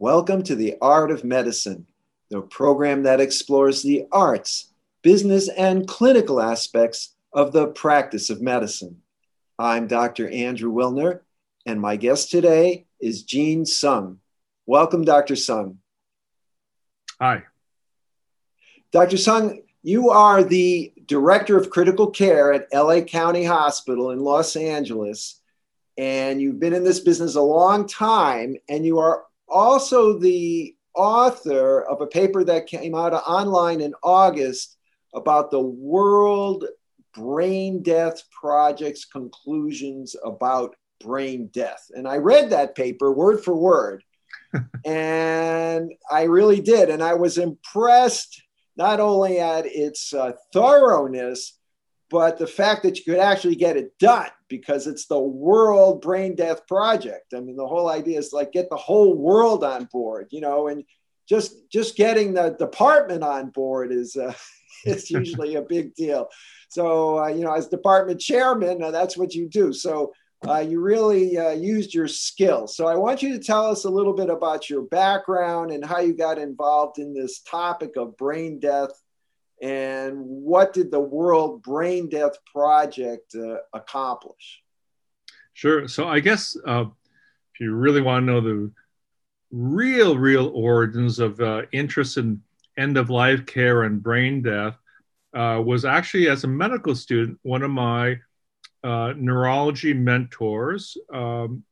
Welcome 0.00 0.44
to 0.44 0.54
the 0.54 0.76
Art 0.80 1.10
of 1.10 1.24
Medicine, 1.24 1.84
the 2.30 2.40
program 2.40 3.02
that 3.02 3.18
explores 3.18 3.82
the 3.82 4.06
arts, 4.12 4.70
business, 5.02 5.48
and 5.48 5.88
clinical 5.88 6.40
aspects 6.40 7.16
of 7.32 7.50
the 7.50 7.66
practice 7.66 8.30
of 8.30 8.40
medicine. 8.40 9.02
I'm 9.58 9.88
Dr. 9.88 10.30
Andrew 10.30 10.70
Wilner, 10.72 11.22
and 11.66 11.80
my 11.80 11.96
guest 11.96 12.30
today 12.30 12.86
is 13.00 13.24
Gene 13.24 13.66
Sung. 13.66 14.20
Welcome, 14.66 15.04
Dr. 15.04 15.34
Sung. 15.34 15.78
Hi. 17.20 17.42
Dr. 18.92 19.16
Sung, 19.16 19.62
you 19.82 20.10
are 20.10 20.44
the 20.44 20.92
Director 21.06 21.56
of 21.56 21.70
Critical 21.70 22.12
Care 22.12 22.52
at 22.52 22.68
LA 22.72 23.00
County 23.00 23.42
Hospital 23.42 24.12
in 24.12 24.20
Los 24.20 24.54
Angeles, 24.54 25.40
and 25.96 26.40
you've 26.40 26.60
been 26.60 26.72
in 26.72 26.84
this 26.84 27.00
business 27.00 27.34
a 27.34 27.42
long 27.42 27.88
time, 27.88 28.54
and 28.68 28.86
you 28.86 29.00
are 29.00 29.24
also 29.48 30.18
the 30.18 30.74
author 30.94 31.82
of 31.82 32.00
a 32.00 32.06
paper 32.06 32.44
that 32.44 32.66
came 32.66 32.94
out 32.94 33.12
online 33.12 33.80
in 33.80 33.94
August 34.02 34.76
about 35.14 35.50
the 35.50 35.60
World 35.60 36.64
Brain 37.14 37.82
Death 37.82 38.22
Project's 38.30 39.04
conclusions 39.04 40.14
about 40.24 40.76
brain 41.00 41.48
death. 41.52 41.90
And 41.94 42.06
I 42.06 42.16
read 42.16 42.50
that 42.50 42.74
paper 42.74 43.12
word 43.12 43.42
for 43.42 43.54
word. 43.54 44.02
and 44.84 45.92
I 46.10 46.24
really 46.24 46.60
did. 46.60 46.90
And 46.90 47.02
I 47.02 47.14
was 47.14 47.38
impressed 47.38 48.42
not 48.76 49.00
only 49.00 49.38
at 49.38 49.66
its 49.66 50.12
uh, 50.12 50.32
thoroughness, 50.52 51.58
but 52.10 52.38
the 52.38 52.46
fact 52.46 52.82
that 52.82 52.98
you 52.98 53.04
could 53.04 53.20
actually 53.20 53.56
get 53.56 53.76
it 53.76 53.98
done 53.98 54.30
because 54.48 54.86
it's 54.86 55.06
the 55.06 55.18
world 55.18 56.02
brain 56.02 56.34
death 56.34 56.66
project. 56.66 57.34
I 57.34 57.40
mean 57.40 57.56
the 57.56 57.66
whole 57.66 57.88
idea 57.88 58.18
is 58.18 58.32
like 58.32 58.52
get 58.52 58.70
the 58.70 58.76
whole 58.76 59.14
world 59.14 59.64
on 59.64 59.84
board 59.92 60.28
you 60.30 60.40
know 60.40 60.68
and 60.68 60.84
just 61.28 61.70
just 61.70 61.96
getting 61.96 62.32
the 62.34 62.50
department 62.50 63.22
on 63.22 63.50
board 63.50 63.92
is 63.92 64.16
uh, 64.16 64.32
is 64.84 65.10
usually 65.10 65.56
a 65.56 65.62
big 65.62 65.94
deal. 65.94 66.28
So 66.68 67.24
uh, 67.24 67.28
you 67.28 67.44
know 67.44 67.52
as 67.52 67.68
department 67.68 68.20
chairman 68.20 68.82
uh, 68.82 68.90
that's 68.90 69.16
what 69.16 69.34
you 69.34 69.48
do. 69.48 69.72
So 69.72 70.12
uh, 70.46 70.60
you 70.60 70.80
really 70.80 71.36
uh, 71.36 71.50
used 71.50 71.92
your 71.92 72.06
skills 72.06 72.76
so 72.76 72.86
i 72.86 72.94
want 72.94 73.22
you 73.22 73.32
to 73.32 73.42
tell 73.42 73.66
us 73.66 73.84
a 73.84 73.90
little 73.90 74.12
bit 74.12 74.30
about 74.30 74.70
your 74.70 74.82
background 74.82 75.72
and 75.72 75.84
how 75.84 75.98
you 75.98 76.14
got 76.14 76.38
involved 76.38 76.98
in 76.98 77.12
this 77.12 77.40
topic 77.40 77.96
of 77.96 78.16
brain 78.16 78.60
death 78.60 78.90
and 79.60 80.16
what 80.20 80.72
did 80.72 80.90
the 80.90 81.00
World 81.00 81.62
Brain 81.62 82.08
Death 82.08 82.36
Project 82.52 83.34
uh, 83.34 83.56
accomplish? 83.72 84.62
Sure. 85.54 85.88
So 85.88 86.06
I 86.06 86.20
guess 86.20 86.56
uh, 86.66 86.84
if 87.54 87.60
you 87.60 87.74
really 87.74 88.00
want 88.00 88.26
to 88.26 88.32
know 88.32 88.40
the 88.40 88.70
real, 89.50 90.16
real 90.16 90.48
origins 90.54 91.18
of 91.18 91.40
uh, 91.40 91.62
interest 91.72 92.16
in 92.16 92.42
end 92.76 92.96
of 92.96 93.10
life 93.10 93.44
care 93.46 93.82
and 93.82 94.02
brain 94.02 94.42
death, 94.42 94.76
uh, 95.34 95.60
was 95.64 95.84
actually 95.84 96.28
as 96.28 96.44
a 96.44 96.48
medical 96.48 96.94
student, 96.94 97.38
one 97.42 97.62
of 97.62 97.70
my 97.70 98.16
uh, 98.84 99.12
neurology 99.16 99.92
mentors 99.92 100.96
um, 101.12 101.64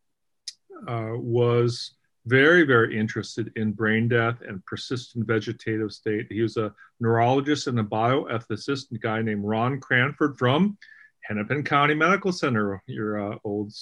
uh, 0.87 1.13
was 1.15 1.93
very, 2.27 2.65
very 2.65 2.99
interested 2.99 3.53
in 3.57 3.73
brain 3.73 4.09
death 4.09 4.41
and 4.47 4.65
persistent 4.67 5.27
vegetative 5.27 5.93
state. 5.93 6.27
He 6.29 6.43
was 6.43 6.57
a 6.57 6.75
neurologist 7.01 7.69
and 7.69 7.79
a 7.79 7.85
bioethicist, 7.85 8.93
a 8.93 8.99
guy 8.99 9.23
named 9.23 9.45
Ron 9.45 9.81
Cranford 9.81 10.37
from 10.37 10.77
Hennepin 11.23 11.63
County 11.63 11.95
Medical 11.95 12.33
Center, 12.33 12.83
your 12.87 13.33
uh, 13.33 13.39
old, 13.45 13.73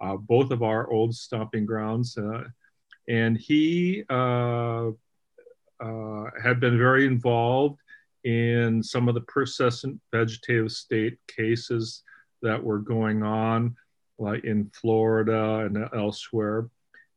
uh, 0.00 0.16
both 0.16 0.50
of 0.50 0.62
our 0.62 0.90
old 0.90 1.14
stomping 1.14 1.66
grounds. 1.66 2.16
Uh, 2.16 2.44
and 3.08 3.36
he 3.36 4.04
uh, 4.08 4.88
uh, 5.80 6.24
had 6.42 6.58
been 6.58 6.78
very 6.78 7.06
involved 7.06 7.80
in 8.24 8.82
some 8.82 9.08
of 9.08 9.14
the 9.14 9.22
persistent 9.22 10.00
vegetative 10.12 10.70
state 10.72 11.18
cases 11.26 12.02
that 12.42 12.62
were 12.62 12.78
going 12.78 13.22
on, 13.22 13.76
like 14.18 14.44
in 14.44 14.70
Florida 14.74 15.66
and 15.66 15.86
elsewhere. 15.94 16.68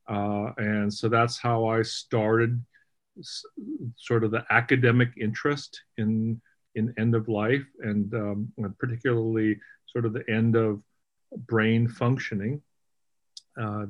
Uh, 0.08 0.52
and 0.58 0.92
so 0.92 1.08
that's 1.08 1.38
how 1.38 1.66
I 1.66 1.82
started 1.82 2.62
sort 3.96 4.24
of 4.24 4.30
the 4.30 4.44
academic 4.50 5.10
interest 5.18 5.82
in, 5.98 6.40
in 6.74 6.94
end 6.98 7.14
of 7.14 7.28
life 7.28 7.64
and 7.80 8.12
um, 8.14 8.52
particularly 8.78 9.58
sort 9.86 10.04
of 10.04 10.12
the 10.12 10.28
end 10.28 10.56
of 10.56 10.82
brain 11.46 11.88
functioning. 11.88 12.60
Uh, 13.60 13.86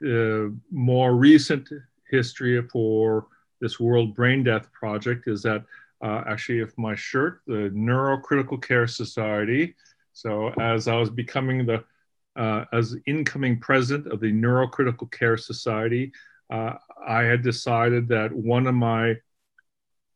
the 0.00 0.56
more 0.70 1.16
recent 1.16 1.68
history 2.10 2.62
for 2.68 3.26
this 3.60 3.80
World 3.80 4.14
Brain 4.14 4.44
Death 4.44 4.70
Project 4.72 5.26
is 5.26 5.42
that 5.42 5.64
uh, 6.00 6.22
actually, 6.28 6.60
if 6.60 6.76
my 6.78 6.94
shirt, 6.94 7.40
the 7.46 7.70
Neurocritical 7.74 8.62
Care 8.62 8.86
Society. 8.86 9.74
So, 10.12 10.48
as 10.60 10.86
I 10.86 10.96
was 10.96 11.10
becoming 11.10 11.66
the 11.66 11.82
uh, 12.38 12.64
as 12.72 12.96
incoming 13.06 13.58
president 13.58 14.12
of 14.12 14.20
the 14.20 14.32
Neurocritical 14.32 15.10
Care 15.10 15.36
Society, 15.36 16.12
uh, 16.50 16.74
I 17.06 17.22
had 17.22 17.42
decided 17.42 18.08
that 18.08 18.32
one 18.32 18.66
of 18.66 18.74
my 18.74 19.16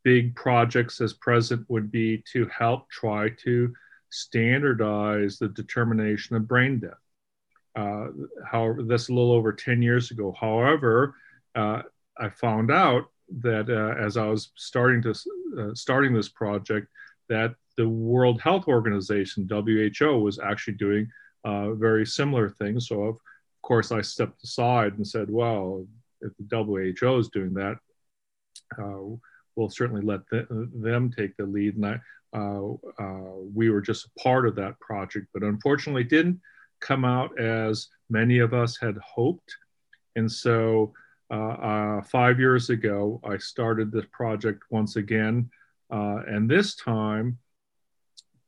big 0.04 0.34
projects 0.34 1.00
as 1.00 1.12
president 1.12 1.68
would 1.68 1.90
be 1.90 2.22
to 2.32 2.46
help 2.46 2.88
try 2.90 3.28
to 3.44 3.72
standardize 4.10 5.38
the 5.38 5.48
determination 5.48 6.36
of 6.36 6.48
brain 6.48 6.78
death. 6.78 6.92
Uh, 7.74 8.08
however, 8.46 8.82
that's 8.82 9.08
a 9.08 9.12
little 9.12 9.32
over 9.32 9.52
10 9.52 9.82
years 9.82 10.10
ago. 10.10 10.34
However, 10.38 11.14
uh, 11.54 11.82
I 12.18 12.28
found 12.28 12.70
out 12.70 13.06
that 13.40 13.70
uh, 13.70 14.00
as 14.00 14.16
I 14.16 14.26
was 14.26 14.50
starting 14.56 15.02
to 15.02 15.14
uh, 15.58 15.74
starting 15.74 16.12
this 16.12 16.28
project, 16.28 16.88
that 17.28 17.54
the 17.76 17.88
World 17.88 18.40
Health 18.40 18.68
Organization 18.68 19.48
(WHO) 19.48 20.18
was 20.18 20.38
actually 20.38 20.74
doing 20.74 21.08
uh, 21.44 21.72
very 21.72 22.06
similar 22.06 22.50
things. 22.50 22.88
So, 22.88 23.02
of 23.02 23.16
course, 23.62 23.92
I 23.92 24.00
stepped 24.00 24.42
aside 24.44 24.94
and 24.94 25.06
said, 25.06 25.30
well, 25.30 25.86
if 26.20 26.32
the 26.38 26.56
WHO 26.56 27.18
is 27.18 27.28
doing 27.28 27.54
that, 27.54 27.76
uh, 28.78 29.16
we'll 29.56 29.68
certainly 29.68 30.02
let 30.02 30.20
them 30.30 31.10
take 31.10 31.36
the 31.36 31.44
lead. 31.44 31.76
And 31.76 31.86
I, 31.86 32.00
uh, 32.34 32.72
uh, 32.98 33.34
we 33.54 33.70
were 33.70 33.80
just 33.80 34.06
a 34.06 34.20
part 34.20 34.46
of 34.46 34.54
that 34.56 34.78
project, 34.80 35.26
but 35.34 35.42
unfortunately, 35.42 36.04
didn't 36.04 36.40
come 36.80 37.04
out 37.04 37.38
as 37.38 37.88
many 38.08 38.38
of 38.38 38.54
us 38.54 38.78
had 38.78 38.96
hoped. 38.98 39.54
And 40.16 40.30
so, 40.30 40.92
uh, 41.30 42.02
five 42.02 42.38
years 42.38 42.68
ago, 42.68 43.20
I 43.24 43.38
started 43.38 43.90
this 43.90 44.04
project 44.12 44.62
once 44.70 44.96
again, 44.96 45.50
and 45.90 46.48
this 46.48 46.74
time 46.74 47.38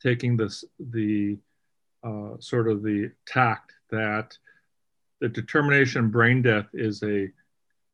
taking 0.03 0.37
this 0.37 0.65
the 0.79 1.39
uh, 2.05 2.39
sort 2.39 2.69
of 2.69 2.83
the 2.83 3.11
tact 3.27 3.73
that 3.91 4.37
the 5.21 5.29
determination 5.29 6.11
brain 6.11 6.43
death 6.43 6.67
is 6.75 7.03
a 7.03 7.29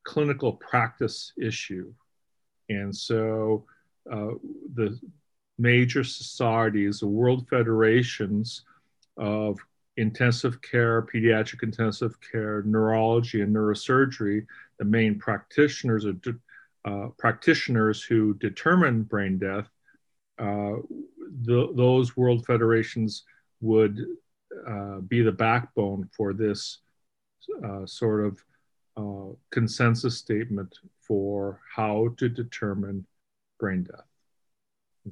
clinical 0.04 0.54
practice 0.54 1.32
issue. 1.40 1.92
And 2.68 2.94
so 2.94 3.64
uh, 4.10 4.30
the 4.74 4.98
major 5.58 6.02
societies, 6.02 7.00
the 7.00 7.06
world 7.06 7.46
federations 7.48 8.64
of 9.16 9.58
intensive 9.96 10.60
care, 10.62 11.02
pediatric 11.02 11.62
intensive 11.62 12.16
care, 12.20 12.62
neurology, 12.62 13.42
and 13.42 13.54
neurosurgery, 13.54 14.46
the 14.78 14.84
main 14.84 15.18
practitioners 15.18 16.06
are 16.06 16.14
uh, 16.86 17.08
practitioners 17.18 18.02
who 18.02 18.34
determine 18.34 19.02
brain 19.02 19.38
death, 19.38 19.68
uh, 20.38 20.76
the, 21.42 21.70
those 21.76 22.16
world 22.16 22.46
federations 22.46 23.24
would 23.60 24.04
uh, 24.66 24.98
be 25.00 25.22
the 25.22 25.32
backbone 25.32 26.08
for 26.16 26.32
this 26.32 26.78
uh, 27.64 27.86
sort 27.86 28.24
of 28.24 28.44
uh, 28.96 29.34
consensus 29.50 30.18
statement 30.18 30.78
for 31.00 31.60
how 31.74 32.08
to 32.16 32.28
determine 32.28 33.06
brain 33.58 33.84
death. 33.84 34.04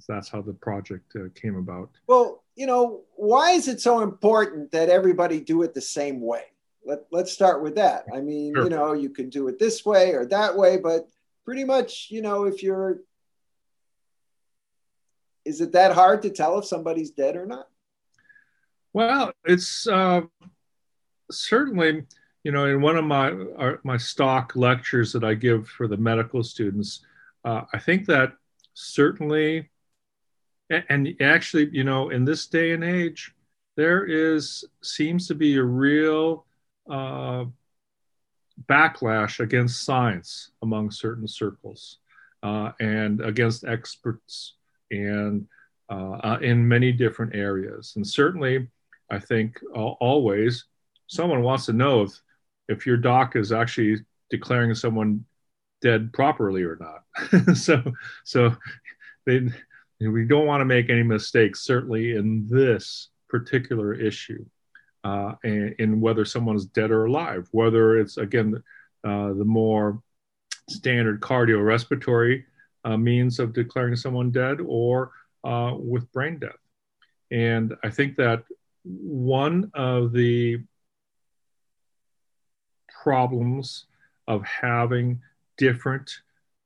That's 0.06 0.28
how 0.28 0.42
the 0.42 0.52
project 0.52 1.14
uh, 1.16 1.28
came 1.34 1.56
about. 1.56 1.90
Well, 2.06 2.44
you 2.56 2.66
know, 2.66 3.02
why 3.16 3.52
is 3.52 3.68
it 3.68 3.80
so 3.80 4.00
important 4.00 4.70
that 4.72 4.90
everybody 4.90 5.40
do 5.40 5.62
it 5.62 5.74
the 5.74 5.80
same 5.80 6.20
way? 6.20 6.42
Let, 6.84 7.00
let's 7.10 7.32
start 7.32 7.62
with 7.62 7.76
that. 7.76 8.04
I 8.14 8.20
mean, 8.20 8.54
sure. 8.54 8.64
you 8.64 8.70
know, 8.70 8.92
you 8.92 9.10
can 9.10 9.28
do 9.30 9.48
it 9.48 9.58
this 9.58 9.84
way 9.84 10.12
or 10.12 10.26
that 10.26 10.56
way, 10.56 10.76
but 10.76 11.08
pretty 11.44 11.64
much, 11.64 12.08
you 12.10 12.22
know, 12.22 12.44
if 12.44 12.62
you're, 12.62 13.00
is 15.44 15.60
it 15.60 15.72
that 15.72 15.92
hard 15.92 16.22
to 16.22 16.30
tell 16.30 16.58
if 16.58 16.66
somebody's 16.66 17.10
dead 17.10 17.36
or 17.36 17.46
not? 17.46 17.68
Well, 18.98 19.30
it's 19.44 19.86
uh, 19.86 20.22
certainly, 21.30 22.02
you 22.42 22.50
know, 22.50 22.64
in 22.64 22.80
one 22.80 22.96
of 22.96 23.04
my 23.04 23.30
uh, 23.30 23.76
my 23.84 23.96
stock 23.96 24.56
lectures 24.56 25.12
that 25.12 25.22
I 25.22 25.34
give 25.34 25.68
for 25.68 25.86
the 25.86 25.96
medical 25.96 26.42
students, 26.42 27.06
uh, 27.44 27.62
I 27.72 27.78
think 27.78 28.06
that 28.06 28.32
certainly, 28.74 29.70
and 30.68 31.14
actually, 31.20 31.68
you 31.70 31.84
know, 31.84 32.08
in 32.08 32.24
this 32.24 32.48
day 32.48 32.72
and 32.72 32.82
age, 32.82 33.32
there 33.76 34.04
is 34.04 34.64
seems 34.82 35.28
to 35.28 35.36
be 35.36 35.54
a 35.58 35.62
real 35.62 36.44
uh, 36.90 37.44
backlash 38.68 39.38
against 39.38 39.84
science 39.84 40.50
among 40.60 40.90
certain 40.90 41.28
circles 41.28 41.98
uh, 42.42 42.72
and 42.80 43.20
against 43.20 43.64
experts 43.64 44.54
and 44.90 45.46
uh, 45.88 46.18
uh, 46.24 46.38
in 46.42 46.66
many 46.66 46.90
different 46.90 47.36
areas. 47.36 47.92
And 47.94 48.04
certainly, 48.04 48.66
I 49.10 49.18
think 49.18 49.60
always 49.74 50.64
someone 51.06 51.42
wants 51.42 51.66
to 51.66 51.72
know 51.72 52.02
if, 52.02 52.20
if 52.68 52.86
your 52.86 52.96
doc 52.96 53.36
is 53.36 53.52
actually 53.52 53.96
declaring 54.30 54.74
someone 54.74 55.24
dead 55.80 56.12
properly 56.12 56.62
or 56.62 56.78
not. 56.80 57.56
so, 57.56 57.82
so 58.24 58.54
they, 59.26 59.48
we 60.00 60.24
don't 60.26 60.46
want 60.46 60.60
to 60.60 60.66
make 60.66 60.90
any 60.90 61.02
mistakes, 61.02 61.60
certainly 61.60 62.16
in 62.16 62.46
this 62.48 63.08
particular 63.28 63.94
issue, 63.94 64.44
uh, 65.04 65.32
in, 65.44 65.74
in 65.78 66.00
whether 66.00 66.24
someone's 66.24 66.66
dead 66.66 66.90
or 66.90 67.06
alive, 67.06 67.48
whether 67.52 67.98
it's, 67.98 68.16
again, 68.16 68.62
uh, 69.04 69.28
the 69.32 69.44
more 69.44 70.02
standard 70.68 71.20
cardiorespiratory 71.20 72.44
uh, 72.84 72.96
means 72.96 73.38
of 73.38 73.52
declaring 73.52 73.96
someone 73.96 74.30
dead 74.30 74.58
or 74.64 75.12
uh, 75.44 75.72
with 75.76 76.10
brain 76.12 76.38
death. 76.38 76.50
And 77.30 77.74
I 77.84 77.90
think 77.90 78.16
that 78.16 78.44
one 78.88 79.70
of 79.74 80.12
the 80.12 80.62
problems 83.02 83.86
of 84.26 84.44
having 84.44 85.20
different 85.56 86.10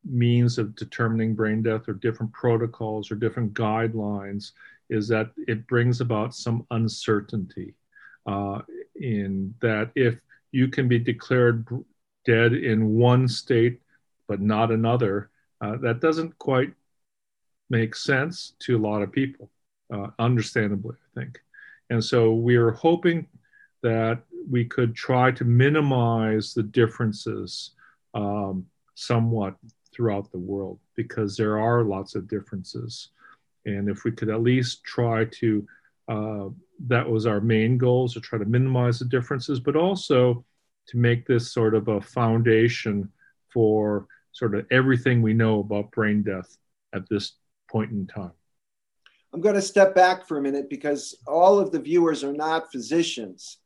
means 0.04 0.58
of 0.58 0.74
determining 0.74 1.34
brain 1.34 1.62
death 1.62 1.88
or 1.88 1.94
different 1.94 2.32
protocols 2.32 3.10
or 3.10 3.14
different 3.14 3.54
guidelines 3.54 4.52
is 4.90 5.08
that 5.08 5.30
it 5.48 5.66
brings 5.66 6.00
about 6.00 6.34
some 6.34 6.66
uncertainty 6.70 7.74
uh, 8.26 8.60
in 8.96 9.54
that 9.60 9.90
if 9.94 10.16
you 10.50 10.68
can 10.68 10.88
be 10.88 10.98
declared 10.98 11.66
dead 12.24 12.52
in 12.52 12.94
one 12.94 13.26
state 13.26 13.80
but 14.28 14.40
not 14.40 14.70
another, 14.70 15.30
uh, 15.60 15.76
that 15.78 16.00
doesn't 16.00 16.36
quite 16.38 16.72
make 17.70 17.94
sense 17.94 18.54
to 18.60 18.76
a 18.76 18.80
lot 18.80 19.02
of 19.02 19.12
people, 19.12 19.50
uh, 19.92 20.08
understandably, 20.18 20.96
I 21.16 21.20
think. 21.20 21.40
And 21.92 22.02
so 22.02 22.32
we 22.32 22.56
are 22.56 22.70
hoping 22.70 23.26
that 23.82 24.22
we 24.50 24.64
could 24.64 24.94
try 24.94 25.30
to 25.32 25.44
minimize 25.44 26.54
the 26.54 26.62
differences 26.62 27.72
um, 28.14 28.64
somewhat 28.94 29.56
throughout 29.94 30.32
the 30.32 30.38
world 30.38 30.78
because 30.94 31.36
there 31.36 31.58
are 31.58 31.84
lots 31.84 32.14
of 32.14 32.28
differences. 32.28 33.10
And 33.66 33.90
if 33.90 34.04
we 34.04 34.10
could 34.10 34.30
at 34.30 34.40
least 34.40 34.84
try 34.84 35.26
to, 35.32 35.68
uh, 36.08 36.48
that 36.86 37.06
was 37.06 37.26
our 37.26 37.42
main 37.42 37.76
goal, 37.76 38.08
to 38.08 38.20
try 38.20 38.38
to 38.38 38.46
minimize 38.46 38.98
the 38.98 39.04
differences, 39.04 39.60
but 39.60 39.76
also 39.76 40.42
to 40.86 40.96
make 40.96 41.26
this 41.26 41.52
sort 41.52 41.74
of 41.74 41.88
a 41.88 42.00
foundation 42.00 43.06
for 43.52 44.06
sort 44.32 44.54
of 44.54 44.64
everything 44.70 45.20
we 45.20 45.34
know 45.34 45.60
about 45.60 45.90
brain 45.90 46.22
death 46.22 46.56
at 46.94 47.06
this 47.10 47.32
point 47.70 47.90
in 47.90 48.06
time. 48.06 48.32
I'm 49.32 49.40
going 49.40 49.54
to 49.54 49.62
step 49.62 49.94
back 49.94 50.28
for 50.28 50.36
a 50.36 50.42
minute 50.42 50.68
because 50.68 51.16
all 51.26 51.58
of 51.58 51.72
the 51.72 51.80
viewers 51.80 52.22
are 52.22 52.32
not 52.32 52.70
physicians. 52.70 53.58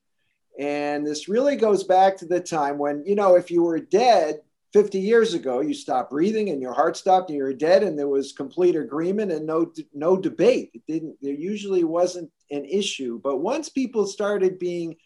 And 0.59 1.07
this 1.07 1.29
really 1.29 1.57
goes 1.57 1.85
back 1.85 2.17
to 2.19 2.27
the 2.27 2.41
time 2.41 2.79
when, 2.79 3.05
you 3.05 3.15
know, 3.15 3.35
if 3.35 3.51
you 3.51 3.63
were 3.63 3.79
dead 3.79 4.41
50 4.73 4.99
years 4.99 5.35
ago, 5.35 5.61
you 5.61 5.75
stopped 5.75 6.11
breathing 6.11 6.51
and 6.51 6.63
your 6.63 6.73
heart 6.73 6.97
stopped 6.97 7.31
and 7.31 7.37
you 7.37 7.43
were 7.43 7.53
dead 7.53 7.83
and 7.83 7.99
there 7.99 8.09
was 8.09 8.33
complete 8.33 8.77
agreement 8.77 9.33
and 9.33 9.47
no, 9.47 9.73
no 9.93 10.17
debate. 10.17 10.71
It 10.73 10.83
didn't, 10.87 11.17
there 11.21 11.35
usually 11.35 11.85
wasn't 11.85 12.31
an 12.51 12.65
issue. 12.65 13.21
But 13.23 13.39
once 13.39 13.69
people 13.69 14.07
started 14.07 14.59
being 14.59 14.97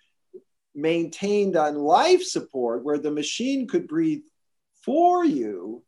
maintained 0.75 1.57
on 1.57 1.77
life 1.77 2.23
support 2.23 2.85
where 2.85 2.99
the 2.99 3.11
machine 3.11 3.67
could 3.67 3.89
breathe 3.89 4.23
for 4.85 5.25
you, 5.25 5.83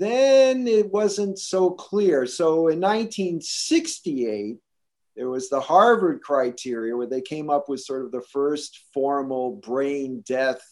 then 0.00 0.66
it 0.66 0.90
wasn't 0.90 1.38
so 1.38 1.70
clear. 1.70 2.26
So 2.26 2.68
in 2.68 2.80
1968, 2.80 4.56
there 5.14 5.28
was 5.28 5.50
the 5.50 5.60
Harvard 5.60 6.22
criteria 6.22 6.96
where 6.96 7.06
they 7.06 7.20
came 7.20 7.50
up 7.50 7.68
with 7.68 7.80
sort 7.80 8.06
of 8.06 8.10
the 8.10 8.22
first 8.22 8.80
formal 8.94 9.56
brain 9.56 10.24
death 10.26 10.62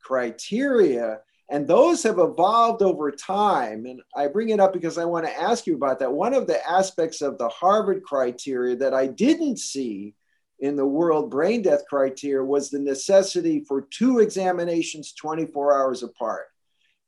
criteria. 0.00 1.18
And 1.50 1.66
those 1.66 2.04
have 2.04 2.20
evolved 2.20 2.80
over 2.82 3.10
time. 3.10 3.86
And 3.86 4.00
I 4.16 4.28
bring 4.28 4.50
it 4.50 4.60
up 4.60 4.72
because 4.72 4.98
I 4.98 5.04
want 5.04 5.26
to 5.26 5.40
ask 5.40 5.66
you 5.66 5.74
about 5.74 5.98
that. 5.98 6.12
One 6.12 6.32
of 6.32 6.46
the 6.46 6.64
aspects 6.70 7.22
of 7.22 7.36
the 7.38 7.48
Harvard 7.48 8.04
criteria 8.04 8.76
that 8.76 8.94
I 8.94 9.08
didn't 9.08 9.58
see 9.58 10.14
in 10.60 10.76
the 10.76 10.86
world 10.86 11.28
brain 11.28 11.62
death 11.62 11.82
criteria 11.88 12.44
was 12.44 12.70
the 12.70 12.78
necessity 12.78 13.64
for 13.66 13.82
two 13.90 14.20
examinations 14.20 15.12
24 15.12 15.76
hours 15.76 16.04
apart. 16.04 16.46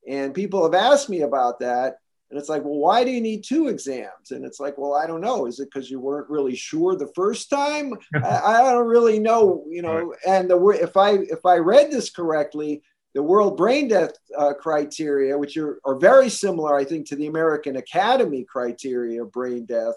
And 0.09 0.35
people 0.35 0.63
have 0.63 0.75
asked 0.75 1.09
me 1.09 1.23
about 1.23 1.61
that. 1.61 1.99
And 2.31 2.39
it's 2.39 2.49
like, 2.49 2.65
well, 2.65 2.79
why 2.79 3.05
do 3.05 3.11
you 3.11 3.21
need 3.21 3.45
two 3.45 3.69
exams? 3.69 4.33
And 4.33 4.45
it's 4.45 4.59
like, 4.59 4.77
well, 4.77 4.95
I 4.95 5.07
don't 5.07 5.21
know. 5.21 5.47
Is 5.47 5.61
it 5.61 5.69
because 5.73 5.91
you 5.91 6.01
weren't 6.01 6.29
really 6.29 6.57
sure 6.57 6.97
the 6.97 7.13
first 7.15 7.51
time? 7.51 7.95
I, 8.15 8.41
I, 8.41 8.73
don't 8.73 8.89
really 8.89 9.21
know, 9.21 9.65
you 9.69 9.83
know. 9.83 9.95
Right. 9.95 10.19
And 10.27 10.51
the 10.51 10.59
if 10.71 10.97
I 10.97 11.13
if 11.13 11.47
I 11.47 11.59
read 11.59 11.93
this 11.93 12.11
correctly, 12.11 12.83
the 13.15 13.23
World 13.23 13.57
Brain 13.57 13.89
Death 13.89 14.13
uh, 14.37 14.55
criteria, 14.55 15.39
which 15.39 15.57
are, 15.57 15.81
are 15.85 15.99
very 15.99 16.29
similar, 16.29 16.77
I 16.77 16.85
think, 16.85 17.07
to 17.09 17.17
the 17.17 17.29
American 17.29 17.77
Academy 17.77 18.45
criteria 18.45 19.23
of 19.23 19.33
brain 19.33 19.65
death, 19.65 19.95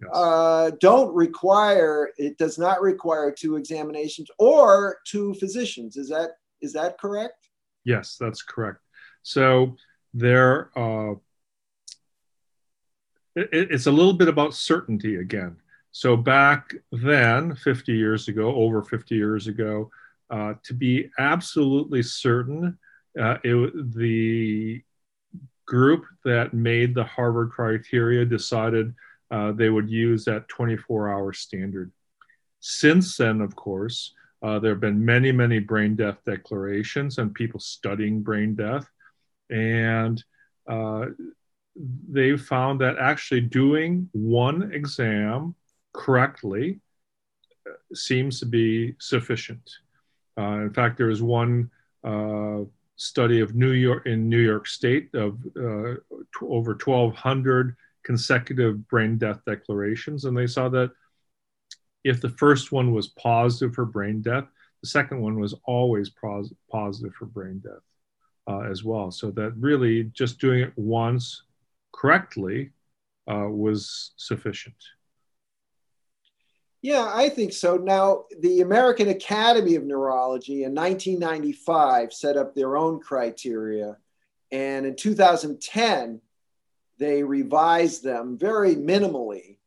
yes. 0.00 0.10
uh, 0.14 0.70
don't 0.78 1.12
require. 1.14 2.10
It 2.18 2.36
does 2.36 2.58
not 2.58 2.82
require 2.82 3.32
two 3.32 3.56
examinations 3.56 4.28
or 4.38 4.98
two 5.06 5.34
physicians. 5.34 5.96
Is 5.96 6.10
that 6.10 6.32
is 6.60 6.74
that 6.74 6.98
correct? 6.98 7.48
Yes, 7.84 8.16
that's 8.20 8.42
correct. 8.42 8.78
So 9.22 9.76
there, 10.14 10.70
uh, 10.78 11.14
it, 13.34 13.48
it's 13.70 13.86
a 13.86 13.92
little 13.92 14.12
bit 14.12 14.28
about 14.28 14.54
certainty 14.54 15.16
again. 15.16 15.56
So 15.92 16.16
back 16.16 16.74
then, 16.90 17.54
50 17.54 17.92
years 17.92 18.28
ago, 18.28 18.54
over 18.54 18.82
50 18.82 19.14
years 19.14 19.46
ago, 19.46 19.90
uh, 20.30 20.54
to 20.64 20.74
be 20.74 21.10
absolutely 21.18 22.02
certain, 22.02 22.78
uh, 23.20 23.36
it, 23.44 23.94
the 23.94 24.82
group 25.66 26.04
that 26.24 26.54
made 26.54 26.94
the 26.94 27.04
Harvard 27.04 27.50
criteria 27.50 28.24
decided 28.24 28.94
uh, 29.30 29.52
they 29.52 29.68
would 29.68 29.90
use 29.90 30.24
that 30.24 30.48
24 30.48 31.12
hour 31.12 31.32
standard. 31.32 31.92
Since 32.60 33.16
then, 33.16 33.40
of 33.40 33.54
course, 33.54 34.14
uh, 34.42 34.58
there 34.58 34.72
have 34.72 34.80
been 34.80 35.04
many, 35.04 35.30
many 35.30 35.58
brain 35.58 35.94
death 35.94 36.18
declarations 36.24 37.18
and 37.18 37.34
people 37.34 37.60
studying 37.60 38.22
brain 38.22 38.54
death 38.54 38.88
and 39.52 40.24
uh, 40.68 41.06
they 42.08 42.36
found 42.36 42.80
that 42.80 42.96
actually 42.98 43.42
doing 43.42 44.08
one 44.12 44.72
exam 44.72 45.54
correctly 45.92 46.80
uh, 47.68 47.72
seems 47.94 48.40
to 48.40 48.46
be 48.46 48.94
sufficient. 48.98 49.70
Uh, 50.38 50.60
in 50.60 50.72
fact, 50.72 50.96
there 50.96 51.10
is 51.10 51.22
one 51.22 51.70
uh, 52.02 52.60
study 52.96 53.40
of 53.40 53.54
New 53.54 53.72
York 53.72 54.06
in 54.06 54.28
New 54.28 54.40
York 54.40 54.66
State 54.66 55.14
of 55.14 55.38
uh, 55.56 55.94
t- 56.10 56.46
over 56.46 56.72
1,200 56.72 57.76
consecutive 58.04 58.88
brain 58.88 59.18
death 59.18 59.40
declarations, 59.46 60.24
and 60.24 60.36
they 60.36 60.46
saw 60.46 60.68
that 60.70 60.90
if 62.04 62.20
the 62.20 62.30
first 62.30 62.72
one 62.72 62.92
was 62.92 63.08
positive 63.08 63.74
for 63.74 63.84
brain 63.84 64.22
death, 64.22 64.44
the 64.82 64.88
second 64.88 65.20
one 65.20 65.38
was 65.38 65.54
always 65.64 66.10
pos- 66.10 66.52
positive 66.70 67.14
for 67.14 67.26
brain 67.26 67.60
death 67.62 67.82
uh, 68.48 68.60
as 68.60 68.84
well. 68.84 69.10
So 69.10 69.30
that 69.32 69.52
really 69.56 70.04
just 70.04 70.40
doing 70.40 70.60
it 70.60 70.72
once 70.76 71.42
correctly 71.92 72.70
uh, 73.30 73.48
was 73.48 74.12
sufficient. 74.16 74.74
Yeah, 76.82 77.08
I 77.14 77.28
think 77.28 77.52
so. 77.52 77.76
Now, 77.76 78.24
the 78.40 78.60
American 78.60 79.08
Academy 79.08 79.76
of 79.76 79.84
Neurology 79.84 80.64
in 80.64 80.74
1995 80.74 82.12
set 82.12 82.36
up 82.36 82.54
their 82.54 82.76
own 82.76 82.98
criteria. 82.98 83.96
And 84.50 84.84
in 84.84 84.96
2010, 84.96 86.20
they 86.98 87.22
revised 87.22 88.02
them 88.02 88.36
very 88.36 88.74
minimally. 88.74 89.58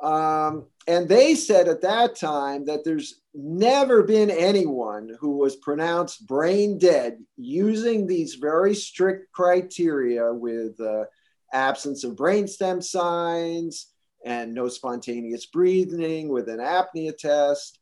Um, 0.00 0.66
and 0.86 1.08
they 1.08 1.34
said 1.34 1.66
at 1.66 1.82
that 1.82 2.14
time 2.14 2.66
that 2.66 2.84
there's 2.84 3.19
never 3.34 4.02
been 4.02 4.30
anyone 4.30 5.14
who 5.20 5.36
was 5.36 5.56
pronounced 5.56 6.26
brain 6.26 6.78
dead 6.78 7.18
using 7.36 8.06
these 8.06 8.34
very 8.34 8.74
strict 8.74 9.30
criteria 9.32 10.32
with 10.32 10.80
uh, 10.80 11.04
absence 11.52 12.04
of 12.04 12.16
brainstem 12.16 12.82
signs 12.82 13.92
and 14.24 14.52
no 14.52 14.68
spontaneous 14.68 15.46
breathing 15.46 16.28
with 16.28 16.48
an 16.48 16.58
apnea 16.58 17.16
test 17.16 17.78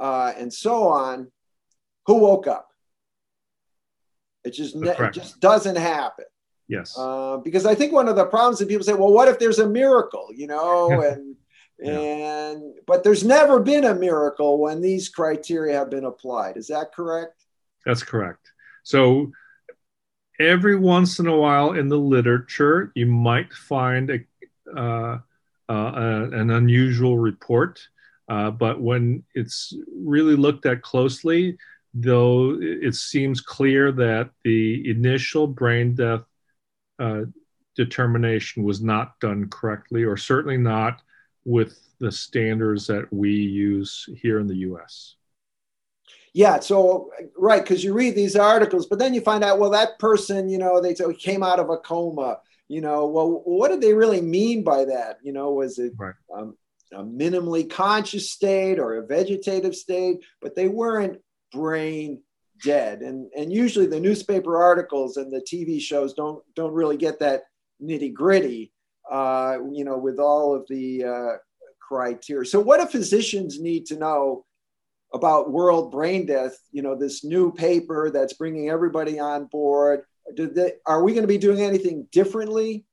uh, 0.00 0.32
and 0.36 0.52
so 0.52 0.88
on. 0.88 1.30
Who 2.06 2.14
woke 2.14 2.46
up? 2.46 2.68
It 4.44 4.52
just 4.52 4.74
ne- 4.74 4.90
it 4.90 5.12
just 5.12 5.40
doesn't 5.40 5.76
happen. 5.76 6.24
Yes. 6.68 6.96
Uh, 6.98 7.38
because 7.38 7.64
i 7.64 7.74
think 7.74 7.92
one 7.92 8.08
of 8.08 8.16
the 8.16 8.26
problems 8.26 8.58
that 8.58 8.68
people 8.68 8.84
say 8.84 8.92
well 8.92 9.12
what 9.12 9.28
if 9.28 9.38
there's 9.38 9.58
a 9.58 9.68
miracle? 9.68 10.28
You 10.34 10.46
know 10.46 11.00
and 11.02 11.36
and 11.80 12.74
but 12.86 13.04
there's 13.04 13.24
never 13.24 13.60
been 13.60 13.84
a 13.84 13.94
miracle 13.94 14.58
when 14.58 14.80
these 14.80 15.08
criteria 15.08 15.78
have 15.78 15.90
been 15.90 16.04
applied. 16.04 16.56
Is 16.56 16.68
that 16.68 16.92
correct? 16.92 17.44
That's 17.86 18.02
correct. 18.02 18.50
so 18.82 19.30
every 20.40 20.76
once 20.76 21.18
in 21.18 21.26
a 21.26 21.36
while 21.36 21.72
in 21.72 21.88
the 21.88 21.98
literature, 21.98 22.92
you 22.94 23.06
might 23.06 23.52
find 23.52 24.10
a, 24.10 24.20
uh, 24.76 25.18
uh, 25.68 26.28
an 26.32 26.50
unusual 26.50 27.18
report. 27.18 27.80
Uh, 28.28 28.50
but 28.50 28.80
when 28.80 29.24
it's 29.34 29.74
really 29.96 30.36
looked 30.36 30.66
at 30.66 30.82
closely, 30.82 31.56
though 31.94 32.58
it 32.60 32.94
seems 32.94 33.40
clear 33.40 33.90
that 33.90 34.30
the 34.44 34.88
initial 34.90 35.46
brain 35.46 35.94
death 35.94 36.22
uh, 36.98 37.22
determination 37.74 38.62
was 38.62 38.82
not 38.82 39.18
done 39.20 39.48
correctly, 39.48 40.04
or 40.04 40.16
certainly 40.16 40.58
not 40.58 41.00
with 41.44 41.78
the 42.00 42.12
standards 42.12 42.86
that 42.86 43.12
we 43.12 43.30
use 43.32 44.08
here 44.20 44.38
in 44.38 44.46
the 44.46 44.56
US. 44.56 45.16
Yeah, 46.34 46.60
so 46.60 47.10
right, 47.36 47.62
because 47.62 47.82
you 47.82 47.94
read 47.94 48.14
these 48.14 48.36
articles, 48.36 48.86
but 48.86 48.98
then 48.98 49.14
you 49.14 49.20
find 49.20 49.42
out, 49.42 49.58
well, 49.58 49.70
that 49.70 49.98
person, 49.98 50.48
you 50.48 50.58
know, 50.58 50.80
they 50.80 50.94
came 51.14 51.42
out 51.42 51.58
of 51.58 51.70
a 51.70 51.78
coma. 51.78 52.38
You 52.68 52.82
know, 52.82 53.06
well, 53.06 53.42
what 53.44 53.68
did 53.68 53.80
they 53.80 53.94
really 53.94 54.20
mean 54.20 54.62
by 54.62 54.84
that? 54.84 55.18
You 55.22 55.32
know, 55.32 55.52
was 55.52 55.78
it 55.78 55.94
right. 55.96 56.14
um, 56.32 56.56
a 56.92 57.02
minimally 57.02 57.68
conscious 57.68 58.30
state 58.30 58.78
or 58.78 58.96
a 58.96 59.06
vegetative 59.06 59.74
state? 59.74 60.18
But 60.42 60.54
they 60.54 60.68
weren't 60.68 61.18
brain 61.50 62.20
dead. 62.62 63.00
And 63.00 63.30
and 63.36 63.52
usually 63.52 63.86
the 63.86 64.00
newspaper 64.00 64.62
articles 64.62 65.16
and 65.16 65.32
the 65.32 65.40
TV 65.40 65.80
shows 65.80 66.14
don't 66.14 66.42
don't 66.54 66.72
really 66.72 66.96
get 66.96 67.20
that 67.20 67.44
nitty 67.82 68.12
gritty. 68.12 68.72
Uh, 69.10 69.58
you 69.72 69.84
know, 69.84 69.96
with 69.96 70.18
all 70.18 70.54
of 70.54 70.66
the 70.68 71.02
uh, 71.02 71.36
criteria. 71.80 72.44
So, 72.44 72.60
what 72.60 72.78
do 72.78 72.86
physicians 72.86 73.58
need 73.58 73.86
to 73.86 73.96
know 73.96 74.44
about 75.14 75.50
world 75.50 75.90
brain 75.90 76.26
death? 76.26 76.58
You 76.72 76.82
know, 76.82 76.94
this 76.94 77.24
new 77.24 77.50
paper 77.50 78.10
that's 78.10 78.34
bringing 78.34 78.68
everybody 78.68 79.18
on 79.18 79.46
board. 79.46 80.02
They, 80.36 80.72
are 80.84 81.02
we 81.02 81.12
going 81.12 81.22
to 81.22 81.28
be 81.28 81.38
doing 81.38 81.62
anything 81.62 82.06
differently? 82.12 82.84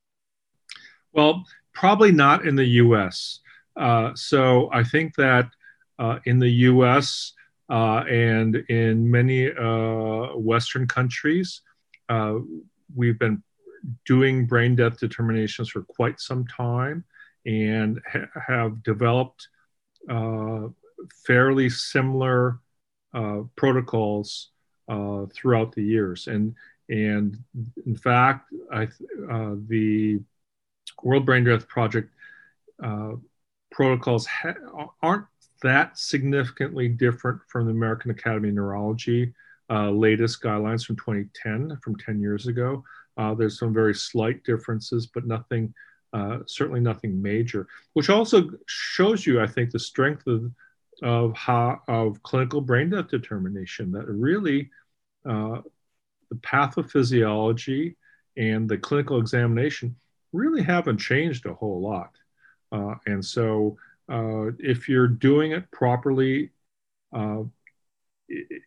Well, 1.12 1.44
probably 1.74 2.14
not 2.14 2.48
in 2.48 2.56
the 2.56 2.66
U.S. 2.66 3.42
Uh, 3.76 4.12
so, 4.16 4.70
I 4.72 4.86
think 4.86 5.16
that 5.16 5.50
uh, 6.00 6.20
in 6.24 6.40
the 6.40 6.50
U.S. 6.50 7.34
Uh, 7.70 8.06
and 8.10 8.56
in 8.70 9.12
many 9.12 9.50
Western 10.38 10.88
countries, 10.88 11.62
we've 12.96 13.20
been 13.20 13.44
doing 14.06 14.46
brain 14.46 14.76
death 14.76 15.00
determinations 15.00 15.70
for 15.70 15.82
quite 15.84 16.20
some 16.20 16.46
time 16.48 17.04
and 17.46 18.02
ha- 18.12 18.28
have 18.48 18.84
developed 18.84 19.48
uh, 20.10 20.68
fairly 21.26 21.70
similar 21.70 22.60
uh, 23.14 23.42
protocols 23.56 24.50
uh, 24.88 25.26
throughout 25.34 25.74
the 25.74 25.84
years. 25.84 26.28
And, 26.28 26.56
and 26.90 27.38
in 27.86 27.96
fact, 27.96 28.52
I, 28.72 28.84
uh, 29.32 29.56
the 29.68 30.20
World 31.04 31.26
Brain 31.26 31.44
Death 31.44 31.68
Project 31.68 32.12
uh, 32.84 33.14
protocols 33.72 34.26
ha- 34.26 34.90
aren't 35.02 35.26
that 35.62 35.98
significantly 35.98 36.88
different 36.88 37.42
from 37.48 37.66
the 37.66 37.72
American 37.72 38.12
Academy 38.12 38.50
of 38.50 38.56
Neurology 38.56 39.34
uh, 39.70 39.90
latest 39.90 40.42
guidelines 40.42 40.86
from 40.86 40.96
2010, 40.98 41.80
from 41.84 41.96
10 41.98 42.22
years 42.22 42.48
ago. 42.48 42.84
Uh, 43.18 43.34
there's 43.34 43.60
some 43.60 43.74
very 43.74 43.96
slight 43.96 44.44
differences, 44.44 45.08
but 45.08 45.26
nothing, 45.26 45.74
uh, 46.14 46.40
certainly 46.48 46.82
nothing 46.82 47.22
major, 47.22 47.68
which 47.94 48.10
also 48.10 48.50
shows 48.68 49.26
you, 49.26 49.42
I 49.42 49.48
think, 49.48 49.72
the 49.72 49.80
strength 49.80 50.28
of, 50.28 50.52
of, 51.02 51.36
how, 51.36 51.82
of 51.88 52.22
clinical 52.24 52.62
brain 52.62 52.90
death 52.90 53.08
determination 53.08 53.92
that 53.92 54.08
really 54.08 54.70
uh, 55.28 55.62
the 56.30 56.36
pathophysiology 56.38 57.96
and 58.38 58.68
the 58.68 58.78
clinical 58.78 59.20
examination 59.20 59.96
really 60.34 60.62
haven't 60.64 60.98
changed 60.98 61.46
a 61.46 61.54
whole 61.54 61.82
lot. 61.82 62.12
Uh, 62.72 62.96
and 63.06 63.24
so 63.24 63.78
uh, 64.12 64.52
if 64.60 64.90
you're 64.90 65.08
doing 65.08 65.52
it 65.52 65.70
properly, 65.72 66.52
uh, 67.14 67.44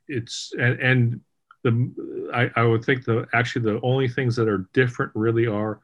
it's 0.07 0.53
and, 0.59 0.81
and 0.81 1.21
the 1.71 2.31
I, 2.35 2.51
I 2.61 2.65
would 2.65 2.85
think 2.85 3.05
the 3.05 3.27
actually 3.33 3.63
the 3.63 3.81
only 3.83 4.09
things 4.09 4.37
that 4.37 4.49
are 4.49 4.69
different 4.73 5.13
really 5.15 5.47
are 5.47 5.81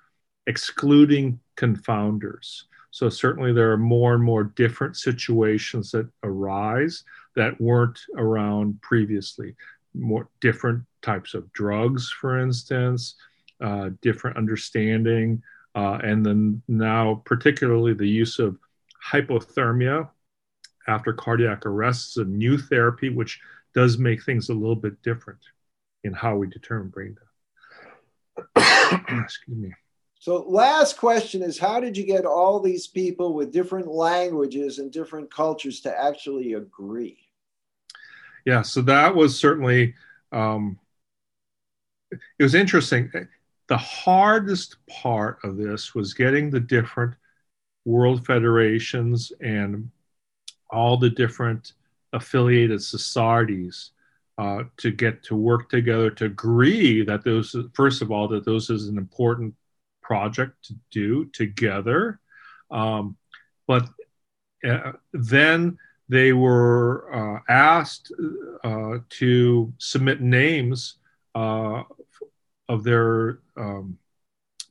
excluding 0.47 1.41
confounders. 1.57 2.63
So 2.91 3.09
certainly 3.09 3.53
there 3.53 3.73
are 3.73 3.79
more 3.79 4.15
and 4.15 4.23
more 4.23 4.45
different 4.45 4.97
situations 4.97 5.91
that 5.93 6.09
arise 6.23 7.05
that 7.35 7.61
weren't 7.61 7.99
around 8.17 8.81
previously. 8.83 9.57
More 9.95 10.29
different 10.41 10.85
types 11.03 11.35
of 11.35 11.53
drugs, 11.53 12.11
for 12.11 12.39
instance, 12.39 13.17
uh, 13.61 13.91
different 14.01 14.37
understanding, 14.37 15.43
uh, 15.75 15.99
and 16.05 16.25
then 16.25 16.63
now 16.69 17.23
particularly 17.25 17.95
the 17.95 18.09
use 18.09 18.39
of 18.39 18.59
hypothermia 19.11 20.09
after 20.87 21.13
cardiac 21.13 21.67
arrest 21.67 22.11
is 22.11 22.17
a 22.19 22.25
new 22.25 22.59
therapy, 22.59 23.09
which 23.09 23.41
does 23.75 23.99
make 23.99 24.23
things 24.23 24.49
a 24.51 24.55
little 24.55 24.77
bit 24.77 25.01
different 25.03 25.41
in 26.05 26.13
how 26.13 26.37
we 26.37 26.47
determine 26.47 26.89
brain 26.89 27.17
death. 28.57 29.03
Excuse 29.25 29.59
me. 29.59 29.73
So, 30.19 30.45
last 30.49 30.97
question 30.97 31.43
is 31.43 31.59
How 31.59 31.81
did 31.81 31.97
you 31.97 32.05
get 32.05 32.25
all 32.25 32.61
these 32.61 32.87
people 32.87 33.35
with 33.35 33.53
different 33.53 33.89
languages 33.89 34.79
and 34.79 34.93
different 34.93 35.31
cultures 35.31 35.81
to 35.81 36.01
actually 36.01 36.55
agree? 36.55 37.19
Yeah, 38.45 38.63
so 38.63 38.83
that 38.83 39.15
was 39.15 39.39
certainly, 39.39 39.95
um, 40.33 40.79
it 42.11 42.43
was 42.43 42.55
interesting. 42.55 43.11
The 43.69 43.77
hardest 43.77 44.77
part 44.87 45.39
of 45.43 45.57
this 45.57 45.95
was 45.95 46.13
getting 46.13 46.51
the 46.51 46.61
different 46.61 47.15
world 47.87 48.27
federations 48.27 49.33
and 49.41 49.91
all 50.71 50.97
the 50.97 51.11
different 51.11 51.73
affiliated 52.13 52.83
societies 52.83 53.91
uh, 54.39 54.65
to 54.79 54.91
get 54.91 55.23
to 55.25 55.37
work 55.37 55.69
together 55.69 56.11
to 56.11 56.25
agree 56.25 57.05
that 57.05 57.25
those 57.25 57.55
first 57.75 58.03
of 58.03 58.11
all 58.11 58.27
that 58.29 58.45
those 58.45 58.71
is 58.71 58.89
an 58.89 58.99
important 58.99 59.55
project 60.03 60.65
to 60.65 60.75
do 60.91 61.25
together. 61.27 62.21
Um, 62.71 63.17
but 63.67 63.89
uh, 64.69 64.93
then 65.13 65.79
they 66.09 66.33
were 66.33 67.15
uh, 67.15 67.41
asked 67.49 68.13
uh, 68.63 68.99
to 69.09 69.73
submit 69.79 70.21
names 70.21 70.97
uh, 71.35 71.83
of 72.69 72.85
their 72.85 73.39
um, 73.57 73.99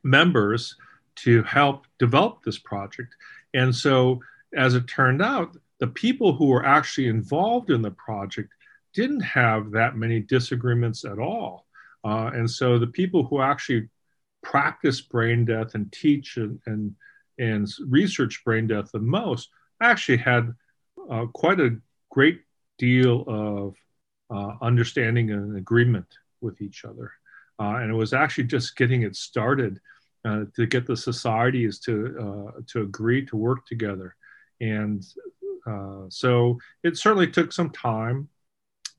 members 0.03 0.75
to 1.15 1.43
help 1.43 1.85
develop 1.99 2.43
this 2.43 2.57
project. 2.57 3.15
And 3.53 3.73
so 3.75 4.19
as 4.55 4.75
it 4.75 4.87
turned 4.87 5.21
out 5.21 5.57
the 5.79 5.87
people 5.87 6.33
who 6.33 6.47
were 6.47 6.65
actually 6.65 7.07
involved 7.07 7.69
in 7.69 7.81
the 7.81 7.91
project 7.91 8.49
didn't 8.93 9.21
have 9.21 9.71
that 9.71 9.97
many 9.97 10.19
disagreements 10.19 11.03
at 11.05 11.19
all. 11.19 11.65
Uh, 12.03 12.31
and 12.33 12.49
so 12.49 12.77
the 12.77 12.87
people 12.87 13.23
who 13.23 13.41
actually 13.41 13.87
practice 14.41 15.01
brain 15.01 15.45
death 15.45 15.75
and 15.75 15.91
teach 15.91 16.37
and, 16.37 16.59
and, 16.65 16.95
and 17.39 17.67
research 17.87 18.43
brain 18.43 18.67
death 18.67 18.91
the 18.91 18.99
most 18.99 19.49
actually 19.81 20.17
had 20.17 20.53
uh, 21.09 21.25
quite 21.33 21.59
a 21.59 21.77
great 22.11 22.41
deal 22.77 23.23
of 23.27 23.75
uh, 24.29 24.55
understanding 24.61 25.31
and 25.31 25.57
agreement 25.57 26.07
with 26.41 26.61
each 26.61 26.85
other. 26.85 27.11
Uh, 27.59 27.77
and 27.77 27.91
it 27.91 27.95
was 27.95 28.13
actually 28.13 28.43
just 28.43 28.75
getting 28.75 29.03
it 29.03 29.15
started 29.15 29.79
uh, 30.25 30.43
to 30.55 30.65
get 30.65 30.85
the 30.85 30.97
societies 30.97 31.79
to, 31.79 32.17
uh, 32.19 32.61
to 32.67 32.81
agree 32.81 33.25
to 33.25 33.35
work 33.37 33.65
together. 33.65 34.15
And 34.61 35.03
so 36.09 36.59
it 36.83 36.97
certainly 36.97 37.27
took 37.27 37.51
some 37.53 37.69
time 37.69 38.27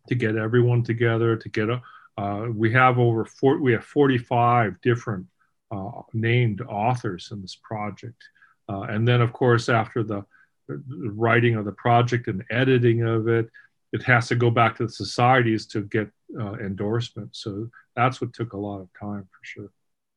to 0.08 0.14
get 0.14 0.36
everyone 0.36 0.82
together 0.82 1.36
to 1.36 1.48
get 1.48 1.68
a 1.68 1.82
uh, 2.16 2.46
we 2.54 2.72
have 2.72 2.98
over 2.98 3.24
four, 3.24 3.58
we 3.58 3.72
have 3.72 3.84
45 3.84 4.80
different 4.80 5.26
uh, 5.70 6.02
named 6.12 6.60
authors 6.62 7.30
in 7.32 7.42
this 7.42 7.56
project. 7.60 8.22
Uh, 8.68 8.82
and 8.82 9.06
then 9.06 9.20
of 9.20 9.32
course 9.32 9.68
after 9.68 10.02
the, 10.02 10.24
the, 10.68 10.80
writing 11.14 11.56
of 11.56 11.64
the 11.64 11.72
project 11.72 12.28
and 12.28 12.44
editing 12.50 13.02
of 13.02 13.28
it 13.28 13.50
it 13.92 14.02
has 14.02 14.28
to 14.28 14.34
go 14.34 14.50
back 14.50 14.76
to 14.76 14.86
the 14.86 14.92
societies 14.92 15.66
to 15.66 15.82
get 15.82 16.08
uh, 16.40 16.54
endorsement. 16.54 17.28
So 17.36 17.68
that's 17.94 18.20
what 18.20 18.32
took 18.32 18.52
a 18.52 18.58
lot 18.58 18.80
of 18.80 18.88
time 18.98 19.28
for 19.30 19.38
sure. 19.42 19.70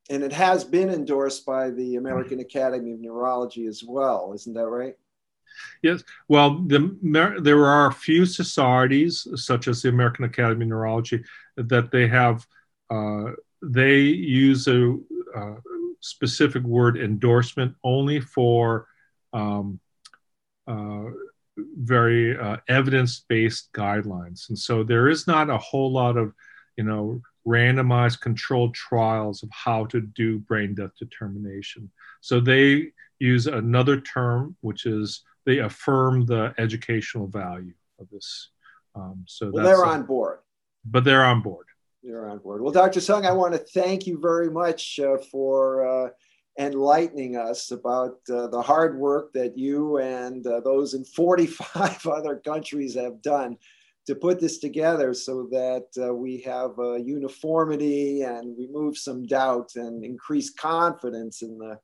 And 0.09 0.23
it 0.23 0.31
has 0.33 0.63
been 0.63 0.89
endorsed 0.89 1.45
by 1.45 1.71
the 1.71 1.95
american 1.95 2.39
academy 2.39 2.93
of 2.93 2.99
neurology 2.99 3.65
as 3.65 3.83
well. 3.83 4.33
Isn't 4.33 4.53
that 4.53 4.67
right 4.67 4.95
Yes, 5.81 6.03
well, 6.27 6.59
the, 6.59 6.97
there 7.41 7.65
are 7.65 7.87
a 7.87 7.93
few 7.93 8.25
societies, 8.25 9.27
such 9.35 9.67
as 9.67 9.81
the 9.81 9.89
American 9.89 10.25
Academy 10.25 10.65
of 10.65 10.69
Neurology, 10.69 11.23
that 11.55 11.91
they 11.91 12.07
have, 12.07 12.45
uh, 12.89 13.31
they 13.61 13.99
use 13.99 14.67
a, 14.67 14.97
a, 15.35 15.55
specific 15.99 16.63
word 16.63 16.97
endorsement 16.97 17.75
only 17.83 18.19
for 18.19 18.87
um, 19.33 19.79
uh, 20.67 21.05
very 21.57 22.37
uh, 22.37 22.57
evidence 22.67 23.25
based 23.27 23.71
guidelines. 23.73 24.49
And 24.49 24.57
so 24.57 24.83
there 24.83 25.09
is 25.09 25.27
not 25.27 25.49
a 25.49 25.57
whole 25.57 25.91
lot 25.91 26.17
of, 26.17 26.33
you 26.77 26.83
know, 26.83 27.21
randomized 27.47 28.21
controlled 28.21 28.73
trials 28.75 29.41
of 29.41 29.49
how 29.51 29.85
to 29.85 30.01
do 30.01 30.39
brain 30.39 30.75
death 30.75 30.91
determination. 30.99 31.89
So 32.21 32.39
they 32.39 32.91
use 33.19 33.47
another 33.47 34.01
term, 34.01 34.55
which 34.61 34.85
is 34.85 35.23
they 35.47 35.59
affirm 35.59 36.25
the 36.25 36.53
educational 36.57 37.25
value 37.25 37.73
of 37.99 38.09
this. 38.09 38.49
Um, 38.93 39.23
so 39.27 39.49
well, 39.49 39.63
they're 39.63 39.85
on 39.85 40.03
board. 40.03 40.39
But 40.83 41.05
they're 41.05 41.23
on 41.23 41.41
board. 41.41 41.65
They're 42.03 42.29
on 42.29 42.39
board. 42.39 42.61
Well, 42.61 42.73
Dr. 42.73 42.99
Sung, 42.99 43.25
I 43.25 43.31
want 43.31 43.53
to 43.53 43.59
thank 43.59 44.05
you 44.05 44.19
very 44.19 44.51
much 44.51 44.99
uh, 44.99 45.17
for 45.31 45.87
uh, 45.87 46.09
enlightening 46.59 47.37
us 47.37 47.71
about 47.71 48.17
uh, 48.29 48.47
the 48.47 48.61
hard 48.61 48.97
work 48.97 49.31
that 49.33 49.57
you 49.57 49.99
and 49.99 50.45
uh, 50.45 50.59
those 50.59 50.93
in 50.93 51.05
45 51.05 52.05
other 52.13 52.35
countries 52.35 52.95
have 52.95 53.21
done 53.21 53.57
to 54.05 54.15
put 54.15 54.41
this 54.41 54.57
together 54.57 55.13
so 55.13 55.47
that 55.51 55.87
uh, 56.01 56.13
we 56.13 56.41
have 56.41 56.77
a 56.79 56.99
uniformity 56.99 58.23
and 58.23 58.57
remove 58.57 58.97
some 58.97 59.25
doubt 59.25 59.71
and 59.75 60.03
increase 60.03 60.49
confidence 60.49 61.41
in 61.41 61.57
the 61.57 61.79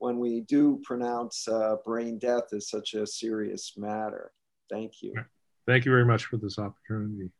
when 0.00 0.18
we 0.18 0.40
do 0.40 0.80
pronounce 0.82 1.46
uh, 1.46 1.76
brain 1.84 2.18
death 2.18 2.52
as 2.52 2.68
such 2.68 2.94
a 2.94 3.06
serious 3.06 3.74
matter. 3.76 4.32
Thank 4.70 5.02
you. 5.02 5.14
Thank 5.66 5.84
you 5.84 5.92
very 5.92 6.06
much 6.06 6.24
for 6.24 6.38
this 6.38 6.58
opportunity. 6.58 7.30